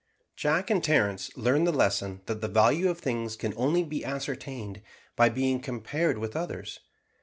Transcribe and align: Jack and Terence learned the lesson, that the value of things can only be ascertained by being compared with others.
Jack 0.35 0.71
and 0.71 0.83
Terence 0.83 1.29
learned 1.37 1.67
the 1.67 1.71
lesson, 1.71 2.21
that 2.25 2.41
the 2.41 2.47
value 2.47 2.89
of 2.89 2.97
things 2.97 3.35
can 3.35 3.53
only 3.55 3.83
be 3.83 4.03
ascertained 4.03 4.81
by 5.15 5.29
being 5.29 5.59
compared 5.59 6.17
with 6.17 6.35
others. 6.35 6.79